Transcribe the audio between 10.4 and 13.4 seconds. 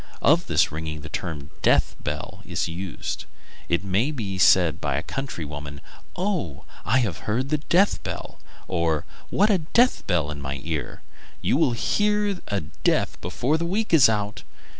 my ear! You will hear of a death